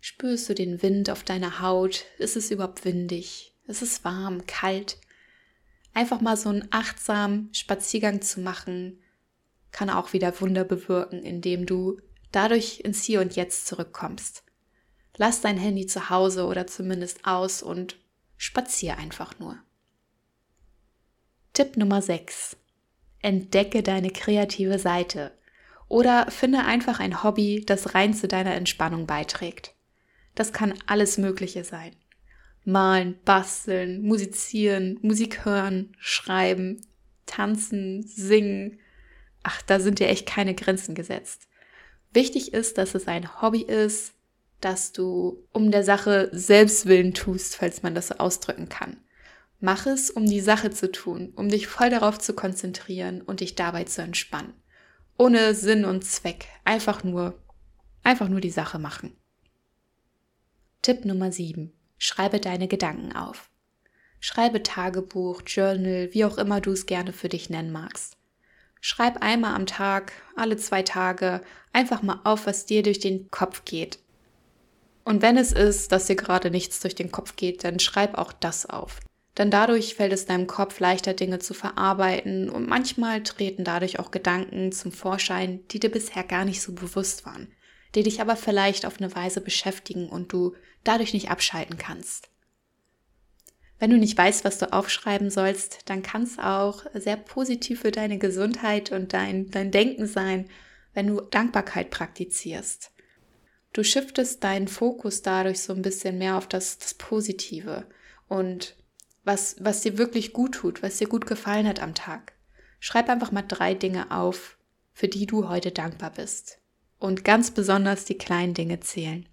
Spürst 0.00 0.50
du 0.50 0.54
den 0.54 0.82
Wind 0.82 1.08
auf 1.08 1.24
deiner 1.24 1.60
Haut? 1.60 2.04
Ist 2.18 2.36
es 2.36 2.50
überhaupt 2.50 2.84
windig? 2.84 3.54
Ist 3.66 3.80
es 3.80 4.04
warm, 4.04 4.44
kalt? 4.46 4.98
Einfach 5.94 6.20
mal 6.20 6.36
so 6.36 6.50
einen 6.50 6.68
achtsamen 6.70 7.48
Spaziergang 7.54 8.20
zu 8.20 8.40
machen, 8.40 9.00
kann 9.72 9.88
auch 9.88 10.12
wieder 10.12 10.38
Wunder 10.42 10.64
bewirken, 10.64 11.22
indem 11.22 11.64
du 11.64 12.00
dadurch 12.32 12.80
ins 12.80 13.02
Hier 13.02 13.22
und 13.22 13.34
Jetzt 13.34 13.66
zurückkommst. 13.66 14.44
Lass 15.16 15.40
dein 15.40 15.56
Handy 15.56 15.86
zu 15.86 16.10
Hause 16.10 16.44
oder 16.44 16.66
zumindest 16.66 17.24
aus 17.24 17.62
und 17.62 17.96
spazier 18.36 18.98
einfach 18.98 19.38
nur. 19.38 19.58
Tipp 21.54 21.76
Nummer 21.76 22.02
6. 22.02 22.56
Entdecke 23.22 23.84
deine 23.84 24.10
kreative 24.10 24.80
Seite 24.80 25.30
oder 25.86 26.28
finde 26.32 26.64
einfach 26.64 26.98
ein 26.98 27.22
Hobby, 27.22 27.62
das 27.64 27.94
rein 27.94 28.12
zu 28.12 28.26
deiner 28.26 28.54
Entspannung 28.54 29.06
beiträgt. 29.06 29.72
Das 30.34 30.52
kann 30.52 30.74
alles 30.86 31.16
Mögliche 31.16 31.62
sein. 31.62 31.94
Malen, 32.64 33.20
basteln, 33.24 34.02
musizieren, 34.02 34.98
Musik 35.02 35.44
hören, 35.44 35.94
schreiben, 36.00 36.80
tanzen, 37.24 38.02
singen. 38.02 38.80
Ach, 39.44 39.62
da 39.62 39.78
sind 39.78 40.00
dir 40.00 40.08
echt 40.08 40.26
keine 40.26 40.56
Grenzen 40.56 40.96
gesetzt. 40.96 41.46
Wichtig 42.12 42.52
ist, 42.52 42.78
dass 42.78 42.96
es 42.96 43.06
ein 43.06 43.40
Hobby 43.40 43.62
ist, 43.62 44.14
dass 44.60 44.90
du 44.90 45.46
um 45.52 45.70
der 45.70 45.84
Sache 45.84 46.30
selbst 46.32 46.86
willen 46.86 47.14
tust, 47.14 47.54
falls 47.54 47.84
man 47.84 47.94
das 47.94 48.08
so 48.08 48.16
ausdrücken 48.16 48.68
kann. 48.68 48.96
Mach 49.64 49.86
es, 49.86 50.10
um 50.10 50.26
die 50.26 50.42
Sache 50.42 50.70
zu 50.72 50.92
tun, 50.92 51.32
um 51.36 51.48
dich 51.48 51.68
voll 51.68 51.88
darauf 51.88 52.18
zu 52.18 52.34
konzentrieren 52.34 53.22
und 53.22 53.40
dich 53.40 53.54
dabei 53.54 53.84
zu 53.84 54.02
entspannen. 54.02 54.52
Ohne 55.16 55.54
Sinn 55.54 55.86
und 55.86 56.04
Zweck. 56.04 56.48
Einfach 56.66 57.02
nur, 57.02 57.42
einfach 58.02 58.28
nur 58.28 58.42
die 58.42 58.50
Sache 58.50 58.78
machen. 58.78 59.16
Tipp 60.82 61.06
Nummer 61.06 61.32
7. 61.32 61.72
Schreibe 61.96 62.40
deine 62.40 62.68
Gedanken 62.68 63.16
auf. 63.16 63.48
Schreibe 64.20 64.62
Tagebuch, 64.62 65.40
Journal, 65.46 66.10
wie 66.12 66.26
auch 66.26 66.36
immer 66.36 66.60
du 66.60 66.72
es 66.72 66.84
gerne 66.84 67.14
für 67.14 67.30
dich 67.30 67.48
nennen 67.48 67.72
magst. 67.72 68.18
Schreib 68.82 69.22
einmal 69.22 69.54
am 69.54 69.64
Tag, 69.64 70.12
alle 70.36 70.58
zwei 70.58 70.82
Tage, 70.82 71.40
einfach 71.72 72.02
mal 72.02 72.20
auf, 72.24 72.46
was 72.46 72.66
dir 72.66 72.82
durch 72.82 73.00
den 73.00 73.30
Kopf 73.30 73.64
geht. 73.64 73.98
Und 75.06 75.22
wenn 75.22 75.38
es 75.38 75.52
ist, 75.52 75.90
dass 75.90 76.04
dir 76.04 76.16
gerade 76.16 76.50
nichts 76.50 76.80
durch 76.80 76.94
den 76.94 77.10
Kopf 77.10 77.36
geht, 77.36 77.64
dann 77.64 77.78
schreib 77.78 78.18
auch 78.18 78.34
das 78.34 78.66
auf. 78.66 79.00
Denn 79.36 79.50
dadurch 79.50 79.96
fällt 79.96 80.12
es 80.12 80.26
deinem 80.26 80.46
Kopf 80.46 80.78
leichter, 80.78 81.12
Dinge 81.12 81.40
zu 81.40 81.54
verarbeiten 81.54 82.48
und 82.48 82.68
manchmal 82.68 83.22
treten 83.22 83.64
dadurch 83.64 83.98
auch 83.98 84.10
Gedanken 84.10 84.70
zum 84.70 84.92
Vorschein, 84.92 85.66
die 85.68 85.80
dir 85.80 85.90
bisher 85.90 86.22
gar 86.22 86.44
nicht 86.44 86.62
so 86.62 86.72
bewusst 86.72 87.26
waren, 87.26 87.48
die 87.94 88.04
dich 88.04 88.20
aber 88.20 88.36
vielleicht 88.36 88.86
auf 88.86 88.98
eine 88.98 89.14
Weise 89.14 89.40
beschäftigen 89.40 90.08
und 90.08 90.32
du 90.32 90.54
dadurch 90.84 91.12
nicht 91.12 91.30
abschalten 91.30 91.78
kannst. 91.78 92.28
Wenn 93.80 93.90
du 93.90 93.96
nicht 93.96 94.16
weißt, 94.16 94.44
was 94.44 94.58
du 94.58 94.72
aufschreiben 94.72 95.30
sollst, 95.30 95.80
dann 95.86 96.02
kann 96.02 96.22
es 96.22 96.38
auch 96.38 96.84
sehr 96.94 97.16
positiv 97.16 97.80
für 97.80 97.90
deine 97.90 98.18
Gesundheit 98.18 98.92
und 98.92 99.12
dein, 99.12 99.50
dein 99.50 99.72
Denken 99.72 100.06
sein, 100.06 100.48
wenn 100.94 101.08
du 101.08 101.20
Dankbarkeit 101.20 101.90
praktizierst. 101.90 102.92
Du 103.72 103.82
shiftest 103.82 104.44
deinen 104.44 104.68
Fokus 104.68 105.22
dadurch 105.22 105.60
so 105.60 105.72
ein 105.72 105.82
bisschen 105.82 106.18
mehr 106.18 106.38
auf 106.38 106.46
das, 106.46 106.78
das 106.78 106.94
Positive 106.94 107.84
und 108.28 108.76
was, 109.24 109.56
was 109.58 109.80
dir 109.80 109.98
wirklich 109.98 110.32
gut 110.32 110.54
tut, 110.54 110.82
was 110.82 110.98
dir 110.98 111.08
gut 111.08 111.26
gefallen 111.26 111.66
hat 111.66 111.80
am 111.80 111.94
Tag. 111.94 112.32
Schreib 112.78 113.08
einfach 113.08 113.32
mal 113.32 113.42
drei 113.42 113.74
Dinge 113.74 114.10
auf, 114.10 114.58
für 114.92 115.08
die 115.08 115.26
du 115.26 115.48
heute 115.48 115.72
dankbar 115.72 116.10
bist. 116.10 116.58
Und 116.98 117.24
ganz 117.24 117.50
besonders 117.50 118.04
die 118.04 118.18
kleinen 118.18 118.54
Dinge 118.54 118.80
zählen. 118.80 119.28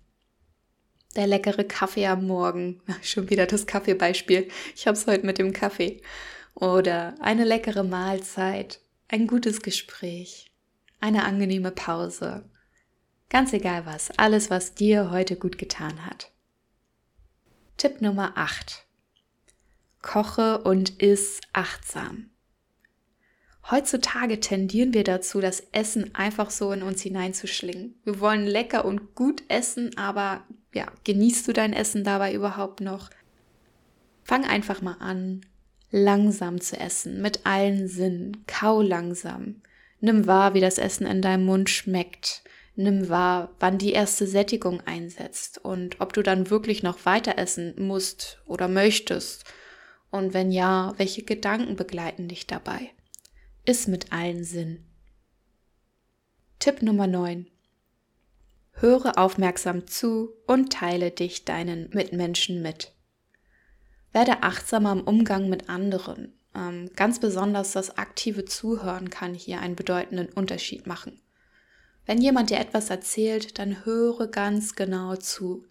Der 1.15 1.27
leckere 1.27 1.65
Kaffee 1.65 2.07
am 2.07 2.25
Morgen, 2.25 2.81
schon 3.01 3.29
wieder 3.29 3.45
das 3.45 3.67
Kaffeebeispiel, 3.67 4.47
ich 4.75 4.87
hab's 4.87 5.07
heute 5.07 5.25
mit 5.25 5.37
dem 5.37 5.53
Kaffee. 5.53 6.01
Oder 6.55 7.15
eine 7.19 7.43
leckere 7.43 7.83
Mahlzeit, 7.83 8.79
ein 9.07 9.27
gutes 9.27 9.61
Gespräch, 9.61 10.51
eine 10.99 11.23
angenehme 11.25 11.71
Pause. 11.71 12.49
Ganz 13.29 13.53
egal 13.53 13.85
was, 13.85 14.11
alles, 14.17 14.49
was 14.49 14.73
dir 14.73 15.11
heute 15.11 15.35
gut 15.35 15.57
getan 15.57 16.05
hat. 16.05 16.31
Tipp 17.77 18.01
Nummer 18.01 18.33
8 18.35 18.85
koche 20.01 20.59
und 20.59 21.01
iss 21.01 21.41
achtsam. 21.53 22.31
Heutzutage 23.69 24.39
tendieren 24.39 24.93
wir 24.93 25.03
dazu, 25.03 25.39
das 25.39 25.61
Essen 25.71 26.15
einfach 26.15 26.49
so 26.49 26.71
in 26.71 26.81
uns 26.81 27.01
hineinzuschlingen. 27.01 27.95
Wir 28.03 28.19
wollen 28.19 28.45
lecker 28.45 28.85
und 28.85 29.13
gut 29.13 29.43
essen, 29.49 29.95
aber 29.97 30.43
ja, 30.73 30.87
genießt 31.03 31.47
du 31.47 31.53
dein 31.53 31.73
Essen 31.73 32.03
dabei 32.03 32.33
überhaupt 32.33 32.81
noch? 32.81 33.09
Fang 34.23 34.45
einfach 34.45 34.81
mal 34.81 34.97
an, 34.99 35.41
langsam 35.91 36.59
zu 36.59 36.79
essen, 36.79 37.21
mit 37.21 37.45
allen 37.45 37.87
Sinnen. 37.87 38.43
Kau 38.47 38.81
langsam. 38.81 39.61
Nimm 39.99 40.25
wahr, 40.25 40.53
wie 40.53 40.61
das 40.61 40.77
Essen 40.77 41.05
in 41.05 41.21
deinem 41.21 41.45
Mund 41.45 41.69
schmeckt. 41.69 42.43
Nimm 42.75 43.09
wahr, 43.09 43.53
wann 43.59 43.77
die 43.77 43.91
erste 43.91 44.25
Sättigung 44.25 44.81
einsetzt 44.81 45.59
und 45.63 46.01
ob 46.01 46.13
du 46.13 46.23
dann 46.23 46.49
wirklich 46.49 46.81
noch 46.81 47.05
weiter 47.05 47.37
essen 47.37 47.75
musst 47.77 48.41
oder 48.45 48.67
möchtest. 48.67 49.45
Und 50.11 50.33
wenn 50.33 50.51
ja, 50.51 50.93
welche 50.97 51.23
Gedanken 51.23 51.75
begleiten 51.75 52.27
dich 52.27 52.45
dabei? 52.45 52.91
Iss 53.65 53.87
mit 53.87 54.11
allen 54.11 54.43
Sinnen. 54.43 54.85
Tipp 56.59 56.81
Nummer 56.81 57.07
9. 57.07 57.47
Höre 58.73 59.17
aufmerksam 59.17 59.87
zu 59.87 60.33
und 60.47 60.73
teile 60.73 61.11
dich 61.11 61.45
deinen 61.45 61.89
Mitmenschen 61.91 62.61
mit. 62.61 62.93
Werde 64.11 64.43
achtsamer 64.43 64.91
im 64.91 65.01
Umgang 65.01 65.49
mit 65.49 65.69
anderen. 65.69 66.33
Ähm, 66.53 66.89
ganz 66.95 67.19
besonders 67.19 67.71
das 67.71 67.97
aktive 67.97 68.45
Zuhören 68.45 69.09
kann 69.09 69.33
hier 69.33 69.61
einen 69.61 69.75
bedeutenden 69.75 70.29
Unterschied 70.29 70.85
machen. 70.85 71.21
Wenn 72.05 72.21
jemand 72.21 72.49
dir 72.49 72.59
etwas 72.59 72.89
erzählt, 72.89 73.57
dann 73.59 73.85
höre 73.85 74.27
ganz 74.27 74.75
genau 74.75 75.15
zu. 75.15 75.65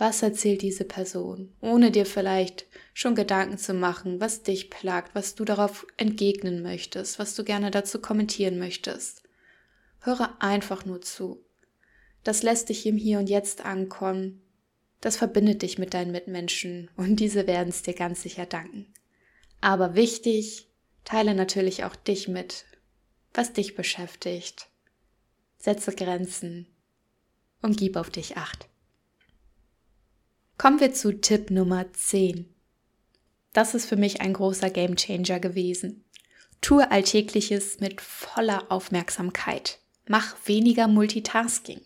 Was 0.00 0.22
erzählt 0.22 0.62
diese 0.62 0.86
Person, 0.86 1.52
ohne 1.60 1.90
dir 1.90 2.06
vielleicht 2.06 2.64
schon 2.94 3.14
Gedanken 3.14 3.58
zu 3.58 3.74
machen, 3.74 4.18
was 4.18 4.42
dich 4.42 4.70
plagt, 4.70 5.14
was 5.14 5.34
du 5.34 5.44
darauf 5.44 5.86
entgegnen 5.98 6.62
möchtest, 6.62 7.18
was 7.18 7.34
du 7.34 7.44
gerne 7.44 7.70
dazu 7.70 8.00
kommentieren 8.00 8.58
möchtest. 8.58 9.22
Höre 10.00 10.34
einfach 10.42 10.86
nur 10.86 11.02
zu. 11.02 11.44
Das 12.24 12.42
lässt 12.42 12.70
dich 12.70 12.86
im 12.86 12.96
Hier 12.96 13.18
und 13.18 13.28
Jetzt 13.28 13.62
ankommen. 13.66 14.40
Das 15.02 15.18
verbindet 15.18 15.60
dich 15.60 15.76
mit 15.76 15.92
deinen 15.92 16.12
Mitmenschen 16.12 16.90
und 16.96 17.16
diese 17.16 17.46
werden 17.46 17.68
es 17.68 17.82
dir 17.82 17.92
ganz 17.92 18.22
sicher 18.22 18.46
danken. 18.46 18.86
Aber 19.60 19.96
wichtig, 19.96 20.70
teile 21.04 21.34
natürlich 21.34 21.84
auch 21.84 21.94
dich 21.94 22.26
mit, 22.26 22.64
was 23.34 23.52
dich 23.52 23.74
beschäftigt. 23.74 24.70
Setze 25.58 25.94
Grenzen 25.94 26.68
und 27.60 27.76
gib 27.76 27.96
auf 27.96 28.08
dich 28.08 28.38
acht. 28.38 28.69
Kommen 30.60 30.78
wir 30.78 30.92
zu 30.92 31.18
Tipp 31.18 31.50
Nummer 31.50 31.90
10. 31.90 32.44
Das 33.54 33.74
ist 33.74 33.86
für 33.86 33.96
mich 33.96 34.20
ein 34.20 34.34
großer 34.34 34.68
Gamechanger 34.68 35.40
gewesen. 35.40 36.04
Tue 36.60 36.90
Alltägliches 36.90 37.80
mit 37.80 38.02
voller 38.02 38.70
Aufmerksamkeit. 38.70 39.78
Mach 40.06 40.36
weniger 40.44 40.86
Multitasking. 40.86 41.80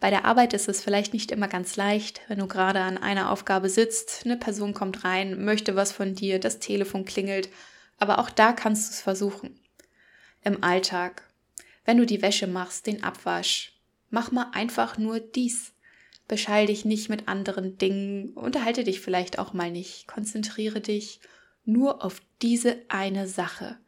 Bei 0.00 0.10
der 0.10 0.26
Arbeit 0.26 0.52
ist 0.52 0.68
es 0.68 0.84
vielleicht 0.84 1.14
nicht 1.14 1.30
immer 1.30 1.48
ganz 1.48 1.76
leicht, 1.76 2.20
wenn 2.28 2.40
du 2.40 2.46
gerade 2.46 2.80
an 2.80 2.98
einer 2.98 3.30
Aufgabe 3.30 3.70
sitzt, 3.70 4.20
eine 4.26 4.36
Person 4.36 4.74
kommt 4.74 5.04
rein, 5.04 5.42
möchte 5.42 5.74
was 5.74 5.90
von 5.90 6.14
dir, 6.14 6.38
das 6.38 6.58
Telefon 6.58 7.06
klingelt, 7.06 7.48
aber 7.96 8.18
auch 8.18 8.28
da 8.28 8.52
kannst 8.52 8.90
du 8.90 8.92
es 8.96 9.00
versuchen. 9.00 9.58
Im 10.44 10.62
Alltag, 10.62 11.22
wenn 11.86 11.96
du 11.96 12.04
die 12.04 12.20
Wäsche 12.20 12.48
machst, 12.48 12.86
den 12.86 13.02
Abwasch, 13.02 13.72
mach 14.10 14.30
mal 14.30 14.50
einfach 14.52 14.98
nur 14.98 15.20
dies. 15.20 15.72
Beschall 16.28 16.66
dich 16.66 16.84
nicht 16.84 17.08
mit 17.08 17.26
anderen 17.26 17.78
Dingen, 17.78 18.30
unterhalte 18.34 18.84
dich 18.84 19.00
vielleicht 19.00 19.38
auch 19.38 19.52
mal 19.52 19.70
nicht, 19.70 20.06
konzentriere 20.06 20.80
dich 20.80 21.20
nur 21.64 22.04
auf 22.04 22.20
diese 22.42 22.76
eine 22.88 23.26
Sache. 23.26 23.78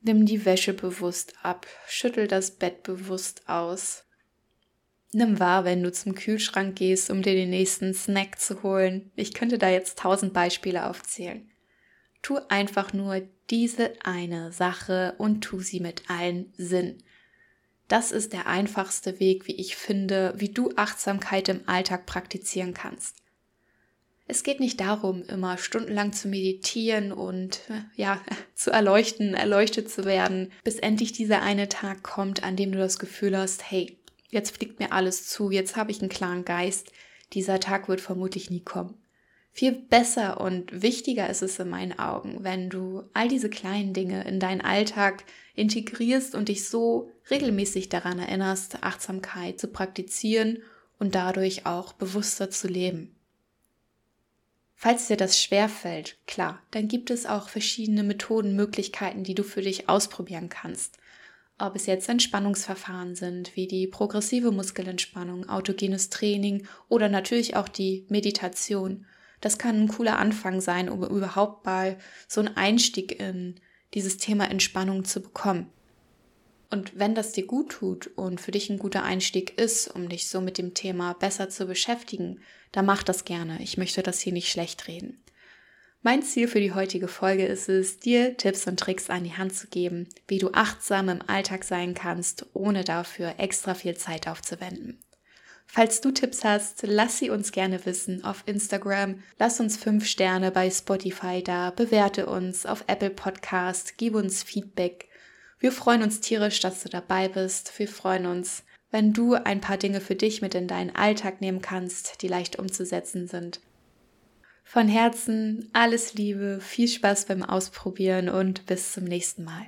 Nimm 0.00 0.26
die 0.26 0.44
Wäsche 0.44 0.74
bewusst 0.74 1.34
ab, 1.42 1.66
schüttel 1.88 2.28
das 2.28 2.52
Bett 2.52 2.82
bewusst 2.84 3.48
aus, 3.48 4.04
Nimm 5.12 5.40
wahr, 5.40 5.64
wenn 5.64 5.82
du 5.82 5.90
zum 5.90 6.14
Kühlschrank 6.14 6.76
gehst, 6.76 7.10
um 7.10 7.22
dir 7.22 7.34
den 7.34 7.50
nächsten 7.50 7.94
Snack 7.94 8.38
zu 8.38 8.62
holen. 8.62 9.10
Ich 9.16 9.32
könnte 9.32 9.56
da 9.56 9.70
jetzt 9.70 9.98
tausend 9.98 10.34
Beispiele 10.34 10.88
aufzählen. 10.88 11.50
Tu 12.20 12.36
einfach 12.48 12.92
nur 12.92 13.22
diese 13.48 13.92
eine 14.04 14.52
Sache 14.52 15.14
und 15.16 15.40
tu 15.40 15.60
sie 15.60 15.80
mit 15.80 16.10
allen 16.10 16.52
Sinn. 16.58 17.02
Das 17.88 18.12
ist 18.12 18.34
der 18.34 18.46
einfachste 18.46 19.18
Weg, 19.18 19.46
wie 19.46 19.56
ich 19.56 19.74
finde, 19.74 20.34
wie 20.36 20.50
du 20.50 20.70
Achtsamkeit 20.76 21.48
im 21.48 21.66
Alltag 21.66 22.04
praktizieren 22.04 22.74
kannst. 22.74 23.16
Es 24.30 24.42
geht 24.42 24.60
nicht 24.60 24.78
darum, 24.80 25.22
immer 25.22 25.56
stundenlang 25.56 26.12
zu 26.12 26.28
meditieren 26.28 27.12
und 27.12 27.60
ja, 27.96 28.20
zu 28.54 28.70
erleuchten, 28.70 29.32
erleuchtet 29.32 29.90
zu 29.90 30.04
werden, 30.04 30.52
bis 30.64 30.76
endlich 30.76 31.12
dieser 31.12 31.40
eine 31.40 31.70
Tag 31.70 32.02
kommt, 32.02 32.44
an 32.44 32.54
dem 32.54 32.72
du 32.72 32.78
das 32.78 32.98
Gefühl 32.98 33.36
hast, 33.36 33.70
hey, 33.70 33.98
jetzt 34.28 34.54
fliegt 34.54 34.80
mir 34.80 34.92
alles 34.92 35.26
zu, 35.26 35.50
jetzt 35.50 35.76
habe 35.76 35.90
ich 35.90 36.00
einen 36.00 36.10
klaren 36.10 36.44
Geist, 36.44 36.92
dieser 37.32 37.58
Tag 37.58 37.88
wird 37.88 38.02
vermutlich 38.02 38.50
nie 38.50 38.60
kommen. 38.60 38.94
Viel 39.58 39.72
besser 39.72 40.40
und 40.40 40.82
wichtiger 40.82 41.28
ist 41.28 41.42
es 41.42 41.58
in 41.58 41.68
meinen 41.68 41.98
Augen, 41.98 42.44
wenn 42.44 42.70
du 42.70 43.02
all 43.12 43.26
diese 43.26 43.50
kleinen 43.50 43.92
Dinge 43.92 44.22
in 44.22 44.38
deinen 44.38 44.60
Alltag 44.60 45.24
integrierst 45.56 46.36
und 46.36 46.48
dich 46.48 46.68
so 46.68 47.10
regelmäßig 47.28 47.88
daran 47.88 48.20
erinnerst, 48.20 48.84
Achtsamkeit 48.84 49.58
zu 49.58 49.66
praktizieren 49.66 50.58
und 51.00 51.16
dadurch 51.16 51.66
auch 51.66 51.92
bewusster 51.92 52.50
zu 52.50 52.68
leben. 52.68 53.16
Falls 54.76 55.08
dir 55.08 55.16
das 55.16 55.42
schwerfällt, 55.42 56.18
klar, 56.28 56.62
dann 56.70 56.86
gibt 56.86 57.10
es 57.10 57.26
auch 57.26 57.48
verschiedene 57.48 58.04
Methoden, 58.04 58.54
Möglichkeiten, 58.54 59.24
die 59.24 59.34
du 59.34 59.42
für 59.42 59.62
dich 59.62 59.88
ausprobieren 59.88 60.48
kannst 60.48 60.98
ob 61.60 61.74
es 61.74 61.86
jetzt 61.86 62.08
Entspannungsverfahren 62.08 63.16
sind, 63.16 63.56
wie 63.56 63.66
die 63.66 63.88
progressive 63.88 64.52
Muskelentspannung, 64.52 65.48
autogenes 65.48 66.08
Training 66.08 66.68
oder 66.88 67.08
natürlich 67.08 67.56
auch 67.56 67.66
die 67.66 68.06
Meditation. 68.08 69.04
Das 69.40 69.58
kann 69.58 69.82
ein 69.82 69.88
cooler 69.88 70.18
Anfang 70.18 70.60
sein, 70.60 70.88
um 70.88 71.04
überhaupt 71.04 71.64
mal 71.64 71.98
so 72.26 72.40
einen 72.40 72.56
Einstieg 72.56 73.20
in 73.20 73.56
dieses 73.94 74.18
Thema 74.18 74.50
Entspannung 74.50 75.04
zu 75.04 75.20
bekommen. 75.20 75.70
Und 76.70 76.98
wenn 76.98 77.14
das 77.14 77.32
dir 77.32 77.46
gut 77.46 77.70
tut 77.70 78.08
und 78.08 78.40
für 78.40 78.50
dich 78.50 78.68
ein 78.68 78.78
guter 78.78 79.02
Einstieg 79.02 79.58
ist, 79.58 79.88
um 79.88 80.08
dich 80.08 80.28
so 80.28 80.40
mit 80.40 80.58
dem 80.58 80.74
Thema 80.74 81.14
besser 81.14 81.48
zu 81.48 81.66
beschäftigen, 81.66 82.40
dann 82.72 82.84
mach 82.84 83.02
das 83.02 83.24
gerne. 83.24 83.62
Ich 83.62 83.78
möchte 83.78 84.02
das 84.02 84.20
hier 84.20 84.34
nicht 84.34 84.50
schlecht 84.50 84.86
reden. 84.86 85.22
Mein 86.02 86.22
Ziel 86.22 86.46
für 86.46 86.60
die 86.60 86.74
heutige 86.74 87.08
Folge 87.08 87.46
ist 87.46 87.68
es, 87.68 87.98
dir 87.98 88.36
Tipps 88.36 88.66
und 88.66 88.78
Tricks 88.78 89.10
an 89.10 89.24
die 89.24 89.36
Hand 89.36 89.54
zu 89.54 89.66
geben, 89.66 90.08
wie 90.28 90.38
du 90.38 90.50
achtsam 90.52 91.08
im 91.08 91.22
Alltag 91.26 91.64
sein 91.64 91.94
kannst, 91.94 92.46
ohne 92.52 92.84
dafür 92.84 93.34
extra 93.38 93.74
viel 93.74 93.96
Zeit 93.96 94.28
aufzuwenden. 94.28 95.00
Falls 95.70 96.00
du 96.00 96.10
Tipps 96.10 96.44
hast, 96.44 96.82
lass 96.82 97.18
sie 97.18 97.28
uns 97.28 97.52
gerne 97.52 97.84
wissen 97.84 98.24
auf 98.24 98.42
Instagram, 98.46 99.22
lass 99.38 99.60
uns 99.60 99.76
fünf 99.76 100.06
Sterne 100.06 100.50
bei 100.50 100.70
Spotify 100.70 101.42
da, 101.42 101.70
bewerte 101.70 102.26
uns 102.26 102.64
auf 102.64 102.84
Apple 102.86 103.10
Podcast, 103.10 103.98
gib 103.98 104.14
uns 104.14 104.42
Feedback. 104.42 105.08
Wir 105.60 105.70
freuen 105.70 106.02
uns 106.02 106.20
tierisch, 106.20 106.60
dass 106.60 106.82
du 106.82 106.88
dabei 106.88 107.28
bist. 107.28 107.78
Wir 107.78 107.86
freuen 107.86 108.26
uns, 108.26 108.64
wenn 108.90 109.12
du 109.12 109.34
ein 109.34 109.60
paar 109.60 109.76
Dinge 109.76 110.00
für 110.00 110.14
dich 110.14 110.40
mit 110.40 110.54
in 110.54 110.68
deinen 110.68 110.96
Alltag 110.96 111.42
nehmen 111.42 111.60
kannst, 111.60 112.22
die 112.22 112.28
leicht 112.28 112.58
umzusetzen 112.58 113.28
sind. 113.28 113.60
Von 114.64 114.88
Herzen 114.88 115.68
alles 115.74 116.14
Liebe, 116.14 116.60
viel 116.60 116.88
Spaß 116.88 117.26
beim 117.26 117.42
Ausprobieren 117.42 118.30
und 118.30 118.66
bis 118.66 118.92
zum 118.92 119.04
nächsten 119.04 119.44
Mal. 119.44 119.66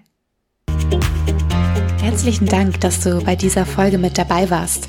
Herzlichen 2.00 2.46
Dank, 2.46 2.80
dass 2.80 3.02
du 3.04 3.22
bei 3.22 3.36
dieser 3.36 3.66
Folge 3.66 3.98
mit 3.98 4.16
dabei 4.16 4.48
warst. 4.48 4.88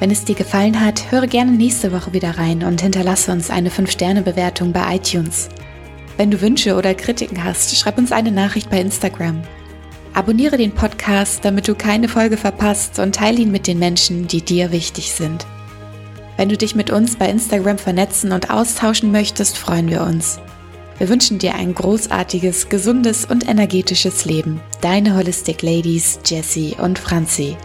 Wenn 0.00 0.10
es 0.10 0.24
dir 0.24 0.34
gefallen 0.34 0.80
hat, 0.80 1.12
höre 1.12 1.26
gerne 1.26 1.52
nächste 1.52 1.92
Woche 1.92 2.14
wieder 2.14 2.38
rein 2.38 2.64
und 2.64 2.80
hinterlasse 2.80 3.30
uns 3.32 3.50
eine 3.50 3.68
5-Sterne-Bewertung 3.68 4.72
bei 4.72 4.96
iTunes. 4.96 5.50
Wenn 6.16 6.30
du 6.30 6.40
Wünsche 6.40 6.74
oder 6.74 6.94
Kritiken 6.94 7.44
hast, 7.44 7.76
schreib 7.76 7.98
uns 7.98 8.10
eine 8.10 8.32
Nachricht 8.32 8.70
bei 8.70 8.80
Instagram. 8.80 9.42
Abonniere 10.14 10.56
den 10.56 10.72
Podcast, 10.72 11.44
damit 11.44 11.68
du 11.68 11.74
keine 11.74 12.08
Folge 12.08 12.38
verpasst 12.38 12.98
und 12.98 13.14
teile 13.14 13.42
ihn 13.42 13.52
mit 13.52 13.66
den 13.66 13.78
Menschen, 13.78 14.26
die 14.26 14.40
dir 14.40 14.72
wichtig 14.72 15.12
sind. 15.12 15.46
Wenn 16.38 16.48
du 16.48 16.56
dich 16.56 16.74
mit 16.74 16.90
uns 16.90 17.16
bei 17.16 17.28
Instagram 17.28 17.76
vernetzen 17.76 18.32
und 18.32 18.50
austauschen 18.50 19.12
möchtest, 19.12 19.58
freuen 19.58 19.90
wir 19.90 20.00
uns. 20.00 20.40
Wir 20.96 21.10
wünschen 21.10 21.38
dir 21.38 21.54
ein 21.54 21.74
großartiges, 21.74 22.70
gesundes 22.70 23.26
und 23.26 23.46
energetisches 23.46 24.24
Leben. 24.24 24.60
Deine 24.80 25.14
Holistic 25.14 25.60
Ladies 25.60 26.20
Jessie 26.24 26.74
und 26.80 26.98
Franzi. 26.98 27.56